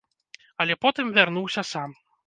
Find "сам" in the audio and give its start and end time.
1.75-1.89